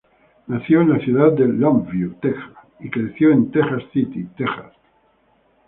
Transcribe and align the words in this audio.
Nació 0.47 0.81
en 0.81 0.89
la 0.89 0.97
ciudad 0.99 1.31
de 1.33 1.47
Longview, 1.47 2.15
Texas, 2.19 2.55
y 2.79 2.89
creció 2.89 3.29
en 3.31 3.51
Texas 3.51 3.83
City, 3.93 4.25
Texas. 4.35 4.73